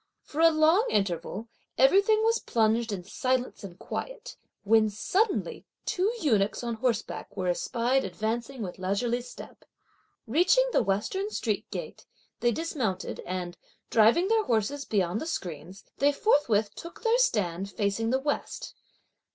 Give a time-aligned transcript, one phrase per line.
[0.23, 1.47] For a long interval,
[1.77, 8.03] everything was plunged in silence and quiet; when suddenly two eunuchs on horseback were espied
[8.03, 9.63] advancing with leisurely step.
[10.25, 12.07] Reaching the western street gate,
[12.39, 13.59] they dismounted, and,
[13.91, 18.73] driving their horses beyond the screens, they forthwith took their stand facing the west.